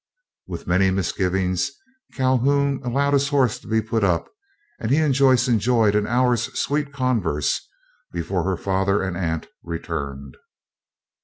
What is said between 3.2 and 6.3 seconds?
horse to be put up, and he and Joyce enjoyed an